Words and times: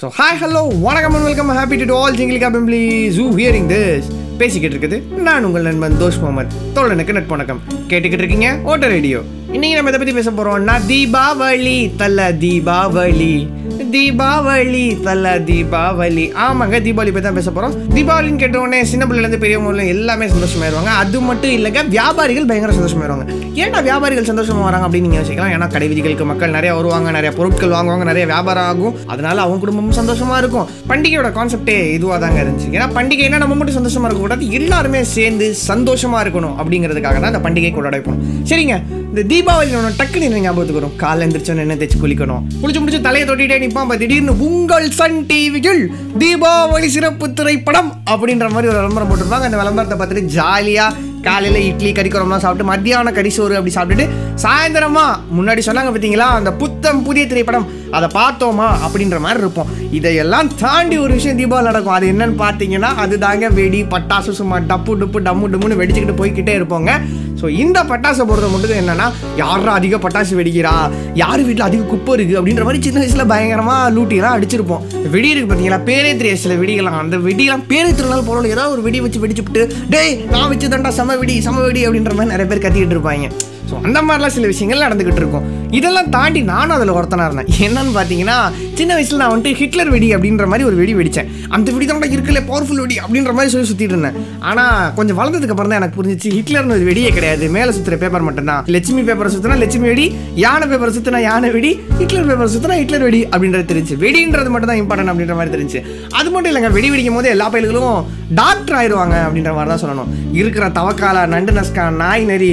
So 0.00 0.06
hi 0.08 0.38
hello 0.40 0.80
வணக்கம் 0.80 1.14
and 1.14 1.24
welcome 1.24 1.50
happy 1.50 1.84
to 1.84 1.94
all 1.96 2.16
jingle 2.16 2.42
family 2.54 3.08
who 3.08 3.36
hearing 3.36 3.68
this 3.68 4.06
பேசிக்கிட்டு 4.38 4.74
இருக்குது 4.76 5.18
நான் 5.18 5.44
உங்கள் 5.44 5.62
நண்பன் 5.62 5.96
தோஷ் 6.00 6.18
முகமது. 6.20 6.50
தோழனுக்கு 6.74 7.12
நட்பணக்கம் 7.12 7.60
கேட்டுக்கிட்டு 7.88 8.24
இருக்கீங்க 8.24 8.58
ஓட்ட 8.62 8.86
ரேடியோ 8.86 9.22
இன்னைக்கு 9.52 9.76
நம்ம 9.76 9.88
இதை 9.88 9.98
பற்றி 9.98 10.12
பேச 10.12 10.30
போகிறோம்னா 10.30 10.74
தீபாவளி 10.86 11.96
தல்ல 11.96 12.32
தீபாவளி. 12.32 13.48
தீபாவளி 13.96 14.86
தல 15.04 15.26
தீபாவளி. 15.48 16.24
ஆமாங்க 16.46 16.78
தீபாவளி 16.86 17.10
பற்றி 17.12 17.26
தான் 17.26 17.38
பேச 17.38 17.50
போகிறோம் 17.50 17.74
தீபாவளின்னு 17.94 18.40
கேட்டவுடனே 18.42 18.78
சின்ன 18.90 19.04
பிள்ளைலேருந்து 19.08 19.38
பெரியவங்க 19.44 19.68
வரலும் 19.70 19.90
எல்லாமே 19.92 20.26
சந்தோஷமாயிருவாங்க. 20.32 20.90
அது 21.02 21.18
மட்டும் 21.28 21.52
இல்லைங்க 21.56 21.82
வியாபாரிகள் 21.94 22.48
பயங்கர 22.50 22.72
சந்தோஷமாயிருவாங்க. 22.78 23.26
ஏன்டா 23.62 23.80
வியாபாரிகள் 23.88 24.28
சந்தோஷமா 24.30 24.64
வராங்க 24.66 24.86
அப்படின்னு 24.88 25.08
நீங்கள் 25.08 25.20
யோசிக்கலாம். 25.20 25.52
ஏன்னா 25.56 25.68
கடை 25.74 25.88
விதிகளுக்கு 25.92 26.26
மக்கள் 26.32 26.54
நிறைய 26.56 26.72
வருவாங்க 26.78 27.14
நிறைய 27.18 27.30
பொருட்கள் 27.38 27.74
வாங்குவாங்க 27.76 28.06
நிறைய 28.10 28.26
வியாபாரம் 28.32 28.68
ஆகும். 28.72 28.98
அதனால 29.14 29.40
அவங்க 29.44 29.60
குடும்பமும் 29.64 29.96
சந்தோஷமா 30.00 30.36
இருக்கும். 30.42 30.68
பண்டிகையோட 30.92 31.30
கான்செப்டே 31.38 31.78
இதுவாக 31.96 32.18
தாங்க 32.26 32.40
இருந்துச்சு. 32.44 32.68
ஏன்னா 32.76 32.88
பண்டிகைனா 32.98 33.40
நம்ம 33.44 33.58
மட்டும் 33.60 33.78
சந்தோஷமா 33.80 34.08
இருக்கக்கூடாது. 34.10 34.50
எல்லாருமே 34.60 35.02
சேர்ந்து 35.16 35.48
சந்தோஷமா 35.70 36.20
இருக்கணும் 36.26 36.56
அப்படிங்கிறதுக்காக 36.60 37.18
தான் 37.22 37.32
அந்த 37.32 37.42
பண்டிகை 37.48 37.72
கொண்டாட 37.78 37.96
வைப்போம் 37.98 38.20
சரிங்க. 38.52 38.76
இந்த 39.16 39.28
தீபாவளி 39.34 39.70
ஒன்று 39.76 39.90
டக்குன்னு 39.98 40.26
என்ன 40.28 40.40
ஞாபகத்துக்கு 40.46 40.80
வரும். 40.80 40.96
காலைல 41.02 41.26
எந்திரிச்சோன்னு 41.26 41.62
என்ன 41.64 41.76
தேய்ச்சி 41.80 41.98
குளிக்கணும். 42.00 42.42
குளிச்சு 42.62 42.80
முடிச்சு 42.80 43.00
தலையை 43.06 43.24
தொட்டிட்டே 43.28 43.56
நிற்பான் 43.62 43.88
பா 43.90 43.94
திடீர்னு 44.02 44.34
உங்கள் 44.46 44.88
சன் 44.98 45.16
டிவியில் 45.30 45.82
தீபாவளி 46.22 46.88
சிறப்பு 46.96 47.32
திரைப்படம் 47.38 47.90
அப்படின்ற 48.12 48.46
மாதிரி 48.54 48.70
ஒரு 48.72 48.78
விளம்பரம் 48.80 49.10
போட்டிருப்பாங்க. 49.10 49.48
அந்த 49.48 49.60
விளம்பரத்தை 49.62 49.96
பார்த்துட்டு 50.00 50.32
ஜாலியாக 50.36 51.04
காலையில் 51.28 51.66
இட்லி 51.68 51.92
கறி 51.92 52.10
சாப்பிட்டு 52.10 52.70
மத்தியான 52.72 53.12
கடிசோறு 53.12 53.56
அப்படி 53.60 53.74
சாப்பிட்டுட்டு 53.76 54.12
சாயந்தரமா 54.42 55.04
முன்னாடி 55.36 55.62
சொன்னாங்க 55.68 55.90
பார்த்தீங்களா? 55.94 56.26
அந்த 56.38 56.50
புத்தம் 56.62 57.02
புதிய 57.06 57.24
திரைப்படம். 57.26 57.66
அதை 57.96 58.08
பார்த்தோமா 58.18 58.68
அப்படின்ற 58.86 59.18
மாதிரி 59.24 59.40
இருப்போம். 59.44 59.70
இதையெல்லாம் 59.98 60.48
தாண்டி 60.62 60.96
ஒரு 61.04 61.12
விஷயம் 61.18 61.38
தீபாவளி 61.40 61.68
நடக்கும். 61.70 61.96
அது 61.98 62.06
என்னன்னு 62.12 62.36
பார்த்தீங்கன்னா 62.44 62.90
அது 63.04 63.16
தாங்க 63.24 63.48
வெடி 63.60 63.80
பட்டாசு 63.94 64.34
சும்மா 64.40 64.58
டப்பு 64.72 64.94
டுப்பு 65.00 65.20
டம்மு 65.28 65.50
டம்முன்னு 65.54 65.80
வெடிச்சுக்கிட்டு 65.82 66.20
போய்க்கிட்டே 66.20 66.54
இருப்போங்க. 66.60 66.92
ஸோ 67.40 67.46
இந்த 67.62 67.78
பட்டாசை 67.90 68.24
போடுறது 68.28 68.50
மட்டும் 68.52 68.78
என்னன்னா 68.82 69.06
யாரா 69.42 69.72
அதிக 69.80 69.98
பட்டாசு 70.04 70.38
வெடிக்கிறா? 70.40 70.74
யார் 71.22 71.42
வீட்டில் 71.48 71.66
அதிக 71.68 71.82
குப்பை 71.92 72.12
இருக்குது 72.16 72.38
அப்படின்ற 72.40 72.64
மாதிரி 72.68 72.82
சின்ன 72.86 73.00
வயசில் 73.02 73.30
பயங்கரமாக 73.32 73.90
லூட்டிலாம் 73.96 74.36
அடிச்சிருப்போம். 74.36 74.84
வெடி 75.14 75.30
இருக்குது 75.32 75.50
பார்த்தீங்களா 75.50 75.80
பேரே 75.90 76.12
தெரியாது 76.20 76.42
சில 76.44 76.54
வெடிகள்லாம். 76.62 77.00
அந்த 77.04 77.18
வெடியெல்லாம் 77.26 77.66
பேரே 77.72 77.90
திருநாள் 77.98 78.26
போகணும் 78.30 78.52
ஏதாவது 78.54 78.74
ஒரு 78.76 78.84
வெடி 78.86 79.00
வச்சு 79.06 79.22
வெடிச்சுட்டு 79.24 79.64
டேய் 79.94 80.16
நான் 80.32 80.48
வச்சு 80.52 80.72
தண்டா 80.74 80.92
சம 81.00 81.16
வெடி 81.24 81.36
சம 81.48 81.60
வெடி 81.68 81.82
அப்படின்ற 81.88 82.14
மாதிரி 82.18 82.34
நிறைய 82.34 82.48
பேர் 82.52 82.64
கத்திக்கிட்டு 82.64 82.98
இருப்பாங்க. 82.98 83.28
ஸோ 83.70 83.74
அந்த 83.86 83.98
மாதிரிலாம் 84.06 84.34
சில 84.36 84.46
விஷயங்கள் 84.52 84.84
நடந்துக்கிட்டு 84.86 85.22
இருக்கும். 85.22 85.46
இதெல்லாம் 85.78 86.10
தாண்டி 86.16 86.40
நானும் 86.52 86.74
அதில் 86.76 86.92
ஒருத்தனாக 86.98 87.28
இருந்தேன். 87.28 87.48
என்னன்னு 87.66 87.92
பார்த்தீங்கன்னா 87.96 88.36
சின்ன 88.78 88.90
வயசில் 88.96 89.20
நான் 89.22 89.32
வந்துட்டு 89.32 89.58
ஹிட்லர் 89.60 89.90
வெடி 89.94 90.08
அப்படின்ற 90.16 90.44
மாதிரி 90.52 90.66
ஒரு 90.68 90.76
வெடி 90.80 90.92
வெடித்தேன். 90.98 91.28
அந்த 91.56 91.72
வெடி 91.74 91.86
தான் 91.90 92.14
இருக்கல 92.16 92.40
பவர்ஃபுல் 92.50 92.82
வெடி 92.84 92.96
அப்படின்ற 93.04 93.32
மாதிரி 93.38 93.52
சொல்லி 93.54 93.68
சுற்றிட்டு 93.70 93.94
இருந்தேன். 93.96 94.16
ஆனால் 94.50 94.92
கொஞ்சம் 94.98 95.18
வளர்ந்ததுக்கு 95.20 95.54
அப்புறம் 95.54 95.72
தான் 95.72 95.80
எனக்கு 95.80 95.98
புரிஞ்சிச்சு 95.98 96.30
ஹிட்லர்னு 96.36 96.76
ஒரு 96.76 96.86
வெடியே 96.90 97.10
கிடையாது. 97.16 97.44
மேலே 97.56 97.70
சுற்றுற 97.78 97.98
பேப்பர் 98.02 98.26
மட்டும்தான். 98.28 98.62
லட்சுமி 98.76 99.04
பேப்பரை 99.08 99.32
சுற்றினா 99.34 99.58
லட்சுமி 99.64 99.88
வெடி 99.92 100.06
யானை 100.44 100.68
பேப்பரை 100.72 100.92
சுற்றினா 100.98 101.22
யானை 101.28 101.50
வெடி 101.56 101.72
ஹிட்லர் 102.00 102.28
பேப்பர் 102.30 102.52
சுற்றினா 102.54 102.78
ஹிட்லர் 102.82 103.06
வெடி 103.08 103.22
அப்படின்றது 103.32 103.66
தெரிஞ்சு 103.72 103.96
வெடின்றது 104.04 104.52
மட்டும் 104.54 104.72
தான் 104.72 104.80
இம்பார்ட்டன் 104.82 105.12
அப்படின்ற 105.14 105.36
மாதிரி 105.40 105.54
தெரிஞ்சு 105.56 105.80
அது 106.18 106.28
மட்டும் 106.34 106.50
இல்லைங்க 106.52 106.72
வெடி 106.78 106.90
வெடிக்கும் 106.94 107.18
போது 107.20 107.32
எல்லா 107.34 107.48
பயில்களும் 107.54 107.98
டாக்டர் 108.40 108.78
ஆயிடுவாங்க 108.78 109.16
அப்படின்ற 109.26 109.50
மாதிரி 109.56 109.70
தான் 109.72 109.82
சொல்லணும். 109.84 110.08
இருக்கிற 110.40 110.64
தவக்கால 110.78 111.26
நண்டு 111.34 111.52
நஸ்கா 111.58 111.84
நாய் 112.02 112.24
நரி 112.30 112.50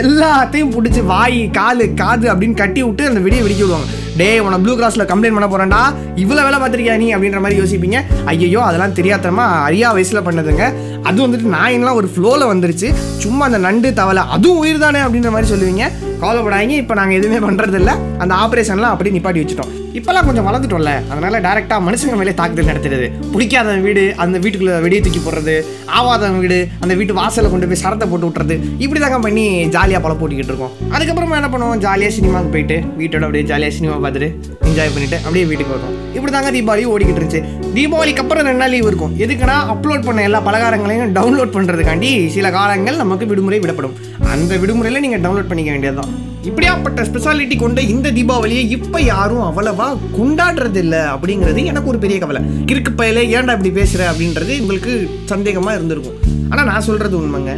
எல்லாத்தையும் 0.00 0.54
பிடிச்சி 0.62 1.04
வாய் 1.12 1.38
காலு 1.58 1.94
காது 1.94 2.26
அப்படின்னு 2.32 2.60
கட்டி 2.62 2.82
விட்டு 2.82 3.06
அந்த 3.08 3.20
வெடியை 3.20 3.42
வெடிக்க 3.44 3.62
விடுவாங்க. 3.64 3.88
டேய் 4.20 4.40
உன 4.40 4.58
ப்ளூ 4.64 4.74
கிராஸில் 4.76 5.08
கம்ப்ளைண்ட் 5.10 5.36
பண்ண 5.36 5.48
போகிறேன்டா 5.52 5.80
இவ்வளோ 6.22 6.42
வேலை 6.46 6.58
பார்த்துருக்கியா 6.60 6.96
நீ 7.02 7.14
அப்படின்ற 7.14 7.40
மாதிரி 7.44 7.60
யோசிப்பீங்க. 7.62 7.98
ஐயோ 8.24 8.60
அதெல்லாம் 8.60 8.94
தெரியாதமா 8.98 9.46
அரியா 9.68 9.88
வயசில் 9.96 10.26
பண்ணதுங்க. 10.28 10.66
அது 11.08 11.18
வந்துட்டு 11.24 11.48
நாயின்லாம் 11.56 11.98
ஒரு 12.00 12.08
ஃப்ளோவில் 12.14 12.50
வந்துருச்சு. 12.52 12.88
சும்மா 13.22 13.42
அந்த 13.48 13.58
நண்டு 13.66 13.88
தவளை 14.00 14.22
அதுவும் 14.36 14.60
உயிர் 14.62 14.84
தானே 14.84 15.00
அப்படின்ற 15.06 15.30
மாதிரி 15.34 15.50
சொல்லுவீங்க. 15.52 15.84
கவலைப்படாதீங்க 16.20 16.76
இப்போ 16.82 16.94
நாங்கள் 16.98 17.18
எதுவுமே 17.20 17.40
பண்ணுறதில்ல 17.46 17.90
அந்த 18.22 18.32
ஆப்ரேஷன்லாம் 18.44 18.92
அப்படியே 18.94 19.14
நிப்பாட்டி 19.16 19.42
வச்சுட்டோம். 19.42 19.72
இப்போல்லாம் 19.98 20.26
கொஞ்சம் 20.28 20.46
வளர்ந்துட்டோம்ல. 20.48 20.92
அதனால 21.12 21.38
டேரெக்டாக 21.46 21.84
மனுஷங்க 21.86 22.16
மேலே 22.20 22.34
தாக்குதல் 22.40 22.70
நடத்துறது. 22.70 23.06
பிடிக்காத 23.34 23.76
வீடு 23.86 24.04
அந்த 24.24 24.36
வீட்டுக்குள்ளே 24.44 24.80
வெடியை 24.84 25.00
தூக்கி 25.06 25.22
போடுறது. 25.26 25.56
ஆவாதவன் 25.98 26.42
வீடு 26.44 26.58
அந்த 26.84 26.94
வீட்டு 27.00 27.18
வாசலில் 27.20 27.52
கொண்டு 27.54 27.70
போய் 27.70 27.82
சரத்தை 27.84 28.08
போட்டு 28.12 28.28
விட்டுறது. 28.28 28.56
இப்படி 28.84 29.00
தாங்க 29.04 29.20
பண்ணி 29.26 29.46
ஜாலியாக 29.76 30.02
பழம் 30.06 30.20
போட்டுக்கிட்டு 30.22 30.54
இருக்கோம். 30.54 30.74
அதுக்கப்புறமா 30.94 31.40
என்ன 31.42 31.50
பண்ணுவோம்? 31.54 31.82
ஜாலியாக 31.86 32.14
சினிமாவுக்கு 32.18 32.54
போயிட்டு 32.56 32.78
வீட்டோட 33.00 33.24
அப்படியே 33.28 33.46
ஜாலியாக 33.52 33.76
சினிமா 33.78 33.98
பார்த்துட்டு 34.06 34.30
என்ஜாய் 34.76 34.94
பண்ணிட்டு 34.94 35.18
அப்படியே 35.24 35.44
வீட்டுக்கு 35.50 35.72
வருவோம். 35.74 35.92
இப்படி 36.14 36.30
தாங்க 36.32 36.50
தீபாவளி 36.56 36.82
ஓடிக்கிட்டு 36.94 37.20
இருந்துச்சு. 37.20 37.40
தீபாவளிக்கு 37.76 38.22
அப்புறம் 38.22 38.46
ரெண்டு 38.48 38.60
நாள் 38.62 38.72
லீவ் 38.72 38.88
இருக்கும். 38.90 39.12
எதுக்குன்னா 39.24 39.54
அப்லோட் 39.74 40.02
பண்ண 40.06 40.20
எல்லா 40.28 40.40
பலகாரங்களையும் 40.48 41.12
டவுன்லோட் 41.18 41.54
பண்ணுறதுக்காண்டி 41.54 42.10
சில 42.34 42.46
காலங்கள் 42.56 42.98
நமக்கு 43.02 43.26
விடுமுறை 43.30 43.58
விடப்படும். 43.62 43.94
அந்த 44.32 44.52
விடுமுறையில் 44.62 45.02
நீங்கள் 45.04 45.22
டவுன்லோட் 45.26 45.48
பண்ணிக்க 45.52 45.70
வேண்டியதுதான். 45.74 46.10
இப்படியாப்பட்ட 46.48 47.06
ஸ்பெஷாலிட்டி 47.10 47.56
கொண்ட 47.62 47.80
இந்த 47.92 48.10
தீபாவளியை 48.18 48.64
இப்போ 48.76 49.00
யாரும் 49.12 49.46
அவ்வளவா 49.48 49.86
கொண்டாடுறது 50.18 50.80
இல்லை 50.84 51.00
அப்படிங்கிறது 51.14 51.64
எனக்கு 51.70 51.90
ஒரு 51.94 52.00
பெரிய 52.04 52.18
கவலை. 52.24 52.42
கிறுக்கு 52.72 52.92
பயல 53.00 53.24
ஏன்டா 53.36 53.56
இப்படி 53.58 53.72
பேசுகிற 53.80 54.10
அப்படின்றது 54.12 54.60
உங்களுக்கு 54.64 54.92
சந்தேகமாக 55.32 55.78
இருந்திருக்கும். 55.78 56.20
ஆனால் 56.50 56.70
நான் 56.72 56.86
சொல்கிறது 56.90 57.16
உண்மைங்க. 57.22 57.54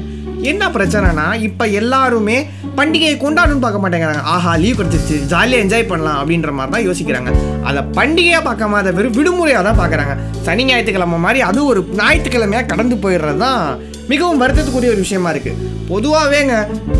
என்ன 0.51 0.65
பிரச்சனைனா 0.75 1.29
இப்போ 1.49 1.65
எல்லாருமே 1.81 2.39
பண்டிகையை 2.79 3.15
கொண்டாடணும்னு 3.25 3.65
பார்க்க 3.65 3.83
மாட்டேங்கிறாங்க. 3.85 4.23
ஆஹா 4.35 4.53
லீவ் 4.63 4.79
கிடச்சிருச்சு. 4.81 5.17
ஜாலியாக 5.33 5.65
என்ஜாய் 5.65 5.91
பண்ணலாம் 5.93 6.19
அப்படின்ற 6.21 6.51
மாதிரி 6.59 6.73
தான் 6.75 6.87
யோசிக்கிறாங்க. 6.89 7.31
அதை 7.69 7.81
பண்டிகையாக 7.99 8.43
பார்க்காம 8.49 8.79
அதை 8.81 8.91
வெறும் 8.99 9.17
விடுமுறையாக 9.19 9.63
தான் 9.69 9.79
பார்க்குறாங்க. 9.83 10.15
சனி 10.49 10.65
ஞாயிற்றுக்கிழமை 10.71 11.19
மாதிரி 11.27 11.41
அது 11.51 11.61
ஒரு 11.71 11.81
ஞாயிற்றுக்கிழமையாக 12.01 12.69
கடந்து 12.73 12.97
போயிடுறது 13.05 13.41
தான் 13.47 13.63
மிகவும் 14.13 14.41
வருத்தத்துக்குரிய 14.43 14.93
ஒரு 14.95 15.03
விஷயமா 15.05 15.31
இருக்குது 15.35 15.67
பொதுவாகவேங்க 15.91 16.55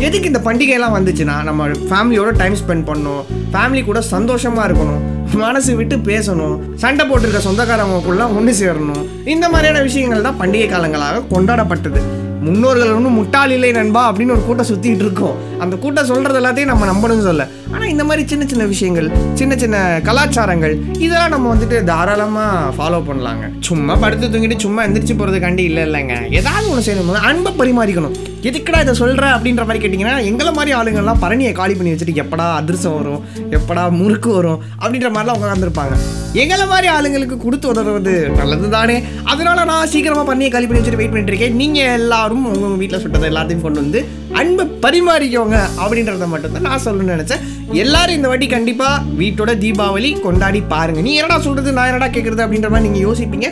எதுக்கு 0.07 0.29
இந்த 0.31 0.41
பண்டிகையெல்லாம் 0.47 0.95
வந்துச்சுன்னா 0.97 1.35
நம்ம 1.47 1.67
ஃபேமிலியோட 1.89 2.31
டைம் 2.41 2.55
ஸ்பெண்ட் 2.61 2.85
பண்ணணும். 2.89 3.23
ஃபேமிலி 3.53 3.81
கூட 3.89 3.99
சந்தோஷமாக 4.13 4.67
இருக்கணும். 4.67 5.01
மனசு 5.43 5.71
விட்டு 5.79 5.95
பேசணும். 6.09 6.55
சண்டை 6.83 7.03
போட்டிருக்க 7.09 7.41
சொந்தக்காரவங்களுக்குள்ள 7.47 8.23
ஒன்று 8.37 8.53
சேரணும். 8.61 9.03
இந்த 9.33 9.45
மாதிரியான 9.53 9.83
விஷயங்கள் 9.89 10.25
தான் 10.27 10.39
பண்டிகை 10.41 10.67
காலங்களாக 10.71 11.25
கொண்டாடப்பட்டது. 11.33 12.01
முன்னோர்கள் 12.45 12.95
ஒன்றும் 12.97 13.17
முட்டாள் 13.19 13.53
இல்லை 13.55 13.69
நண்பா 13.77 14.01
அப்படின்னு 14.09 14.35
ஒரு 14.35 14.43
கூட்டம் 14.47 14.69
சுற்றிட்டு 14.71 15.05
இருக்கோம். 15.05 15.37
அந்த 15.63 15.75
கூட்டம் 15.83 16.09
சொல்கிறது 16.11 16.39
எல்லாத்தையும் 16.41 16.71
நம்ம 16.71 16.87
நம்பணும்னு 16.91 17.27
சொல்ல. 17.29 17.45
ஆனால் 17.73 17.91
இந்த 17.93 18.03
மாதிரி 18.09 18.23
சின்ன 18.31 18.43
சின்ன 18.51 18.63
விஷயங்கள் 18.73 19.07
சின்ன 19.39 19.53
சின்ன 19.63 19.77
கலாச்சாரங்கள் 20.07 20.75
இதெல்லாம் 21.05 21.33
நம்ம 21.35 21.49
வந்துட்டு 21.53 21.77
தாராளமாக 21.91 22.73
ஃபாலோ 22.77 22.99
பண்ணலாங்க. 23.09 23.45
சும்மா 23.67 23.95
படுத்து 24.03 24.31
தூங்கிட்டு 24.33 24.63
சும்மா 24.65 24.83
எந்திரிச்சு 24.87 25.17
போகிறதுக்காண்டி 25.19 25.65
இல்லை 25.69 25.83
இல்லைங்க. 25.87 26.15
ஏதாவது 26.39 26.69
ஒன்று 26.71 26.85
செய்யணும். 26.87 27.27
அன்பை 27.29 27.53
பரிமாறிக்கணும். 27.61 28.15
எதுக்குடா 28.49 28.81
இதை 28.83 28.93
சொல்கிற 28.99 29.25
அப்படின்ற 29.35 29.63
மாதிரி 29.67 29.81
கேட்டிங்கன்னா 29.83 30.15
எங்களை 30.29 30.51
மாதிரி 30.57 30.71
ஆளுங்கள்லாம் 30.79 31.21
பரணியை 31.23 31.51
காலி 31.59 31.73
பண்ணி 31.77 31.93
வச்சுட்டு 31.93 32.21
எப்படா 32.23 32.45
அதிர்சம் 32.59 32.95
வரும் 32.97 33.23
எப்படா 33.57 33.83
முறுக்கு 33.99 34.29
வரும் 34.37 34.61
அப்படின்ற 34.81 35.09
மாதிரிலாம் 35.15 35.39
உட்காந்துருப்பாங்க 35.39 35.95
எங்களை 36.41 36.65
மாதிரி 36.71 36.87
ஆளுங்களுக்கு 36.95 37.37
கொடுத்து 37.43 37.67
உதவுறது 37.73 38.13
நல்லது 38.39 38.67
தானே 38.77 38.97
அதனால 39.31 39.65
நான் 39.71 39.91
சீக்கிரமாக 39.93 40.25
பண்ணியை 40.29 40.49
காலி 40.53 40.67
பண்ணி 40.67 40.81
வச்சுட்டு 40.81 41.01
வெயிட் 41.01 41.13
பண்ணிட்டு 41.13 41.33
இருக்கேன். 41.33 41.57
நீங்கள் 41.61 41.93
எல்லாரும் 41.99 42.45
உங்கள் 42.53 42.79
வீட்டில் 42.83 43.03
சுட்டதை 43.03 43.27
எல்லாத்தையும் 43.31 43.65
கொண்டு 43.67 43.83
வந்து 43.83 44.01
அன்பை 44.41 44.65
பரிமாறிக்கோங்க. 44.85 45.48
அப்படின்றத 45.83 46.27
மட்டும் 46.33 46.55
தான் 46.55 46.67
நான் 46.69 46.83
சொல்லணும்னு 46.85 47.15
நினச்சேன். 47.15 47.43
எல்லாரும் 47.83 48.17
இந்த 48.19 48.27
வாட்டி 48.31 48.47
கண்டிப்பாக 48.55 49.03
வீட்டோட 49.21 49.53
தீபாவளி 49.65 50.11
கொண்டாடி 50.27 50.61
பாருங்க. 50.73 51.01
நீ 51.07 51.13
என்னடா 51.19 51.39
சொல்கிறது 51.47 51.77
நான் 51.77 51.91
என்னடா 51.91 52.09
கேட்குறது 52.15 52.45
அப்படின்ற 52.45 52.71
மாதிரி 52.73 52.87
நீங்கள் 52.89 53.07
யோசிப்பீங்க. 53.09 53.49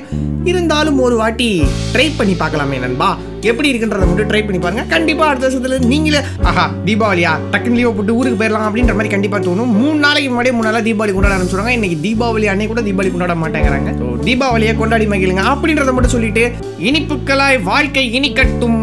இருந்தாலும் 0.50 1.00
ஒரு 1.06 1.16
வாட்டி 1.22 1.48
ட்ரை 1.94 2.06
பண்ணி 2.18 2.34
பார்க்கலாமே 2.42 2.78
நண்பா. 2.84 3.08
எப்படி 3.50 3.70
இருக்குன்றத 3.70 4.06
மட்டும் 4.10 4.30
ட்ரை 4.30 4.42
பண்ணி 4.46 4.60
பாருங்க. 4.64 4.84
கண்டிப்பாக 4.94 5.30
அடுத்த 5.32 5.46
வருஷத்துல 5.48 5.78
நீங்களே 5.92 6.22
ஆஹா 6.50 6.66
தீபாவளியா? 6.88 7.32
டக்குன்னு 7.54 7.78
லீவ் 7.80 7.98
போட்டு 7.98 8.16
ஊருக்கு 8.20 8.40
போயிடலாம் 8.42 8.68
அப்படின்ற 8.68 8.94
மாதிரி 8.98 9.12
கண்டிப்பா 9.16 9.40
தோணும். 9.48 9.74
மூணு 9.80 9.98
நாளைக்கு 10.06 10.30
முன்னாடியே 10.32 10.56
மூணு 10.58 10.68
நாளாக 10.70 10.84
தீபாவளி 10.88 11.14
கொண்டாட 11.16 11.36
ஆரம்பிச்சுருவாங்க. 11.38 11.76
இன்னைக்கு 11.78 11.98
தீபாவளி 12.06 12.48
அன்னைக்கு 12.54 12.74
கூட 12.74 12.84
தீபாவளி 12.88 13.12
கொண்டாட 13.14 13.36
மாட்டேங்கிறாங்க. 13.44 13.92
ஸோ 14.00 14.08
தீபாவளியை 14.28 14.76
கொண்டாடி 14.82 15.08
மகிழுங்க 15.14 15.46
அப்படின்றத 15.54 15.94
மட்டும் 15.98 16.16
சொல்லிட்டு 16.16 16.46
இனிப்புக்களாய் 16.90 17.60
வாழ்க்கை 17.72 18.06
இனிக்கட்டும். 18.20 18.82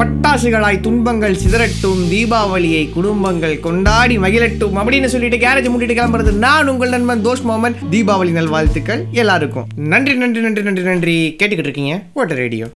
பட்டாசுகளாய் 0.00 0.80
துன்பங்கள் 0.80 1.34
சிதறட்டும் 1.34 2.02
தீபாவளியை 2.10 2.92
குடும்பங்கள் 2.92 3.60
கொண்டாடி 3.60 4.18
மகிழட்டும் 4.18 4.76
அப்படின்னு 4.76 5.04
சொல்லிட்டு 5.04 5.36
கேரேஜ் 5.36 5.72
மூட்டிட்டு 5.72 5.96
கிளம்புறது 5.98 6.32
நான் 6.32 6.68
உங்கள் 6.68 6.88
நண்பன் 6.88 7.26
தோஷ் 7.26 7.46
மோமன். 7.48 7.76
தீபாவளி 7.90 8.30
நல்வாழ்த்துக்கள் 8.30 9.04
எல்லாருக்கும். 9.12 9.66
நன்றி 9.76 10.14
நன்றி 10.14 10.40
நன்றி 10.40 10.62
நன்றி 10.62 10.82
நன்றி. 10.82 11.36
கேட்டுக்கிட்டு 11.38 11.68
இருக்கீங்க 11.68 12.02
ஓட்ட 12.12 12.34
ரேடியோ. 12.34 12.70